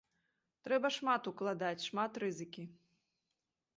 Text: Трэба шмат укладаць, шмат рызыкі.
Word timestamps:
Трэба 0.67 0.91
шмат 0.95 1.29
укладаць, 1.31 1.85
шмат 1.89 2.11
рызыкі. 2.25 2.63